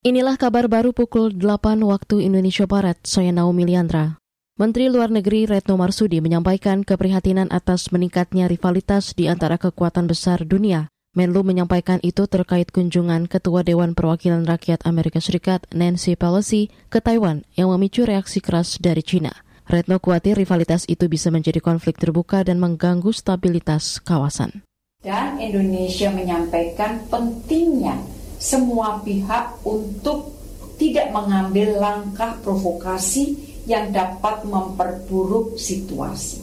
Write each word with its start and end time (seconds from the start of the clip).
Inilah 0.00 0.40
kabar 0.40 0.64
baru 0.64 0.96
pukul 0.96 1.36
8 1.36 1.76
waktu 1.84 2.24
Indonesia 2.24 2.64
Barat, 2.64 2.96
saya 3.04 3.36
Naomi 3.36 3.68
Liandra. 3.68 4.16
Menteri 4.56 4.88
Luar 4.88 5.12
Negeri 5.12 5.44
Retno 5.44 5.76
Marsudi 5.76 6.24
menyampaikan 6.24 6.88
keprihatinan 6.88 7.52
atas 7.52 7.92
meningkatnya 7.92 8.48
rivalitas 8.48 9.12
di 9.12 9.28
antara 9.28 9.60
kekuatan 9.60 10.08
besar 10.08 10.48
dunia. 10.48 10.88
Menlu 11.12 11.44
menyampaikan 11.44 12.00
itu 12.00 12.24
terkait 12.24 12.72
kunjungan 12.72 13.28
Ketua 13.28 13.60
Dewan 13.60 13.92
Perwakilan 13.92 14.48
Rakyat 14.48 14.88
Amerika 14.88 15.20
Serikat 15.20 15.68
Nancy 15.68 16.16
Pelosi 16.16 16.72
ke 16.88 17.04
Taiwan 17.04 17.44
yang 17.60 17.68
memicu 17.68 18.08
reaksi 18.08 18.40
keras 18.40 18.80
dari 18.80 19.04
China. 19.04 19.36
Retno 19.68 20.00
khawatir 20.00 20.40
rivalitas 20.40 20.88
itu 20.88 21.12
bisa 21.12 21.28
menjadi 21.28 21.60
konflik 21.60 22.00
terbuka 22.00 22.40
dan 22.40 22.56
mengganggu 22.56 23.12
stabilitas 23.12 24.00
kawasan. 24.00 24.64
Dan 25.04 25.36
Indonesia 25.36 26.08
menyampaikan 26.08 27.04
pentingnya 27.12 28.19
semua 28.40 29.04
pihak 29.04 29.60
untuk 29.68 30.32
tidak 30.80 31.12
mengambil 31.12 31.76
langkah 31.76 32.40
provokasi 32.40 33.36
yang 33.68 33.92
dapat 33.92 34.48
memperburuk 34.48 35.60
situasi. 35.60 36.40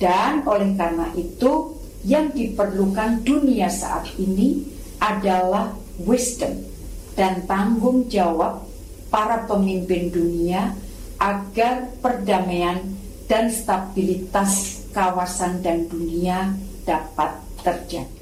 Dan 0.00 0.40
oleh 0.48 0.72
karena 0.72 1.12
itu, 1.12 1.76
yang 2.08 2.32
diperlukan 2.32 3.20
dunia 3.28 3.68
saat 3.68 4.08
ini 4.16 4.64
adalah 4.96 5.76
wisdom 6.00 6.64
dan 7.12 7.44
tanggung 7.44 8.08
jawab 8.08 8.64
para 9.12 9.44
pemimpin 9.44 10.08
dunia 10.08 10.72
agar 11.20 11.90
perdamaian 11.98 12.78
dan 13.26 13.50
stabilitas 13.52 14.80
kawasan 14.94 15.60
dan 15.60 15.90
dunia 15.90 16.54
dapat 16.86 17.36
terjaga. 17.60 18.17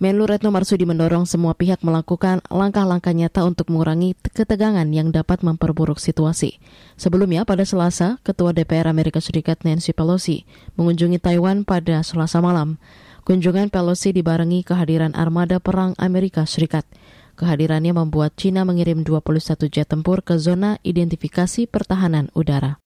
Menlu 0.00 0.24
Retno 0.24 0.48
Marsudi 0.48 0.88
mendorong 0.88 1.28
semua 1.28 1.52
pihak 1.52 1.84
melakukan 1.84 2.40
langkah-langkah 2.48 3.12
nyata 3.12 3.44
untuk 3.44 3.68
mengurangi 3.68 4.16
ketegangan 4.16 4.88
yang 4.88 5.12
dapat 5.12 5.44
memperburuk 5.44 6.00
situasi. 6.00 6.56
Sebelumnya, 6.96 7.44
pada 7.44 7.68
Selasa, 7.68 8.16
Ketua 8.24 8.56
DPR 8.56 8.88
Amerika 8.88 9.20
Serikat 9.20 9.60
Nancy 9.60 9.92
Pelosi 9.92 10.48
mengunjungi 10.80 11.20
Taiwan 11.20 11.68
pada 11.68 12.00
Selasa 12.00 12.40
malam. 12.40 12.80
Kunjungan 13.28 13.68
Pelosi 13.68 14.16
dibarengi 14.16 14.64
kehadiran 14.64 15.12
armada 15.12 15.60
perang 15.60 15.92
Amerika 16.00 16.48
Serikat. 16.48 16.88
Kehadirannya 17.36 17.92
membuat 17.92 18.40
China 18.40 18.64
mengirim 18.64 19.04
21 19.04 19.68
jet 19.68 19.84
tempur 19.84 20.24
ke 20.24 20.40
zona 20.40 20.80
identifikasi 20.80 21.68
pertahanan 21.68 22.32
udara. 22.32 22.80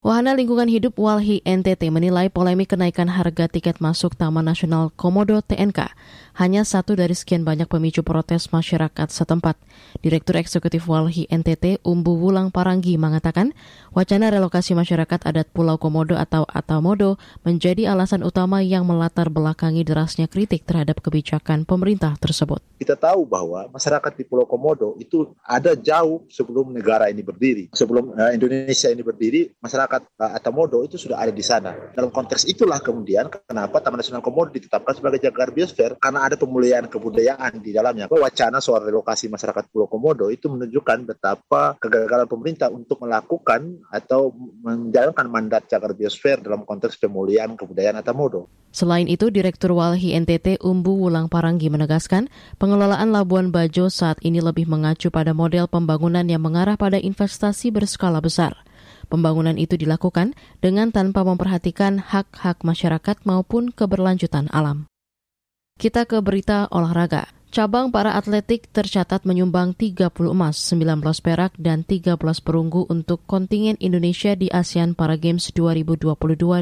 Wahana 0.00 0.32
Lingkungan 0.32 0.72
Hidup 0.72 0.96
Walhi 0.96 1.44
NTT 1.44 1.92
menilai 1.92 2.32
polemik 2.32 2.72
kenaikan 2.72 3.12
harga 3.12 3.52
tiket 3.52 3.84
masuk 3.84 4.16
Taman 4.16 4.48
Nasional 4.48 4.88
Komodo 4.96 5.44
TNK 5.44 5.92
hanya 6.40 6.64
satu 6.64 6.96
dari 6.96 7.12
sekian 7.12 7.44
banyak 7.44 7.68
pemicu 7.68 8.00
protes 8.00 8.48
masyarakat 8.48 9.12
setempat. 9.12 9.60
Direktur 10.00 10.40
Eksekutif 10.40 10.88
Walhi 10.88 11.28
NTT 11.28 11.84
Umbu 11.84 12.16
Wulang 12.16 12.48
Paranggi 12.48 12.96
mengatakan 12.96 13.52
wacana 13.92 14.32
relokasi 14.32 14.72
masyarakat 14.72 15.20
adat 15.20 15.52
Pulau 15.52 15.76
Komodo 15.76 16.16
atau 16.16 16.48
Atamodo 16.48 17.20
menjadi 17.44 17.92
alasan 17.92 18.24
utama 18.24 18.64
yang 18.64 18.88
melatar 18.88 19.28
belakangi 19.28 19.84
derasnya 19.84 20.32
kritik 20.32 20.64
terhadap 20.64 21.04
kebijakan 21.04 21.68
pemerintah 21.68 22.16
tersebut. 22.16 22.64
Kita 22.80 22.96
tahu 22.96 23.28
bahwa 23.28 23.68
masyarakat 23.68 24.16
di 24.16 24.24
Pulau 24.24 24.48
Komodo 24.48 24.96
itu 24.96 25.36
ada 25.44 25.76
jauh 25.76 26.24
sebelum 26.32 26.72
negara 26.72 27.12
ini 27.12 27.20
berdiri. 27.20 27.68
Sebelum 27.76 28.16
uh, 28.16 28.32
Indonesia 28.32 28.88
ini 28.88 29.04
berdiri, 29.04 29.52
masyarakat 29.60 29.89
masyarakat 29.90 30.22
uh, 30.22 30.38
Atamodo 30.38 30.78
itu 30.86 30.94
sudah 30.94 31.18
ada 31.18 31.34
di 31.34 31.42
sana. 31.42 31.74
Dalam 31.90 32.14
konteks 32.14 32.46
itulah 32.46 32.78
kemudian 32.78 33.26
kenapa 33.26 33.82
Taman 33.82 33.98
Nasional 33.98 34.22
Komodo 34.22 34.54
ditetapkan 34.54 34.94
sebagai 34.94 35.18
jagar 35.18 35.50
biosfer 35.50 35.98
karena 35.98 36.30
ada 36.30 36.38
pemulihan 36.38 36.86
kebudayaan 36.86 37.58
di 37.58 37.74
dalamnya. 37.74 38.06
Wacana 38.06 38.62
soal 38.62 38.86
relokasi 38.86 39.26
masyarakat 39.26 39.66
Pulau 39.74 39.90
Komodo 39.90 40.30
itu 40.30 40.46
menunjukkan 40.46 41.10
betapa 41.10 41.74
kegagalan 41.82 42.30
pemerintah 42.30 42.70
untuk 42.70 43.02
melakukan 43.02 43.82
atau 43.90 44.30
menjalankan 44.62 45.26
mandat 45.26 45.66
jagar 45.66 45.90
biosfer 45.98 46.38
dalam 46.38 46.62
konteks 46.62 46.94
pemulihan 47.02 47.50
kebudayaan 47.58 47.98
Atamodo. 47.98 48.46
Selain 48.70 49.10
itu, 49.10 49.34
Direktur 49.34 49.74
Walhi 49.74 50.14
NTT 50.14 50.62
Umbu 50.62 50.94
Wulang 50.94 51.26
Paranggi 51.26 51.66
menegaskan 51.66 52.30
pengelolaan 52.62 53.10
Labuan 53.10 53.50
Bajo 53.50 53.90
saat 53.90 54.22
ini 54.22 54.38
lebih 54.38 54.70
mengacu 54.70 55.10
pada 55.10 55.34
model 55.34 55.66
pembangunan 55.66 56.22
yang 56.22 56.38
mengarah 56.38 56.78
pada 56.78 56.94
investasi 56.94 57.74
berskala 57.74 58.22
besar. 58.22 58.69
Pembangunan 59.10 59.58
itu 59.58 59.74
dilakukan 59.74 60.38
dengan 60.62 60.94
tanpa 60.94 61.26
memperhatikan 61.26 61.98
hak-hak 61.98 62.62
masyarakat 62.62 63.26
maupun 63.26 63.74
keberlanjutan 63.74 64.46
alam. 64.54 64.86
Kita 65.82 66.06
ke 66.06 66.22
berita 66.22 66.70
olahraga. 66.70 67.26
Cabang 67.50 67.90
para 67.90 68.14
atletik 68.14 68.70
tercatat 68.70 69.26
menyumbang 69.26 69.74
30 69.74 70.06
emas, 70.30 70.54
19 70.70 71.02
perak, 71.18 71.50
dan 71.58 71.82
13 71.82 72.14
perunggu 72.38 72.86
untuk 72.86 73.26
kontingen 73.26 73.74
Indonesia 73.82 74.38
di 74.38 74.46
ASEAN 74.46 74.94
Para 74.94 75.18
Games 75.18 75.50
2022 75.50 76.14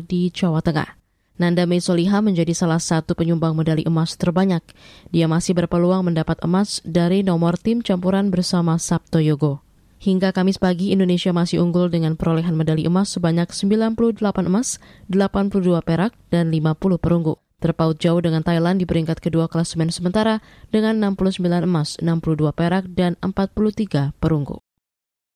di 0.08 0.32
Jawa 0.32 0.64
Tengah. 0.64 0.96
Nanda 1.36 1.68
Mesoliha 1.68 2.24
menjadi 2.24 2.56
salah 2.56 2.80
satu 2.80 3.12
penyumbang 3.12 3.52
medali 3.52 3.84
emas 3.84 4.16
terbanyak. 4.16 4.64
Dia 5.12 5.28
masih 5.28 5.52
berpeluang 5.52 6.08
mendapat 6.08 6.40
emas 6.40 6.80
dari 6.88 7.20
nomor 7.20 7.60
tim 7.60 7.84
campuran 7.84 8.32
bersama 8.32 8.80
Sabto 8.80 9.20
Yogo. 9.20 9.67
Hingga 9.98 10.30
Kamis 10.30 10.62
pagi, 10.62 10.94
Indonesia 10.94 11.34
masih 11.34 11.58
unggul 11.58 11.90
dengan 11.90 12.14
perolehan 12.14 12.54
medali 12.54 12.86
emas 12.86 13.10
sebanyak 13.10 13.50
98 13.50 14.22
emas, 14.46 14.78
82 15.10 15.82
perak, 15.82 16.14
dan 16.30 16.54
50 16.54 17.02
perunggu. 17.02 17.34
Terpaut 17.58 17.98
jauh 17.98 18.22
dengan 18.22 18.46
Thailand 18.46 18.78
di 18.78 18.86
peringkat 18.86 19.18
kedua 19.18 19.50
klasemen 19.50 19.90
sementara 19.90 20.38
dengan 20.70 21.02
69 21.02 21.42
emas, 21.66 21.98
62 21.98 22.54
perak, 22.54 22.86
dan 22.94 23.18
43 23.18 24.14
perunggu. 24.22 24.62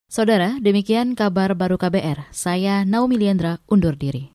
Saudara, 0.06 0.54
demikian 0.62 1.18
kabar 1.18 1.58
baru 1.58 1.74
KBR. 1.74 2.30
Saya 2.30 2.86
Naomi 2.86 3.18
Liandra, 3.18 3.58
undur 3.66 3.98
diri. 3.98 4.30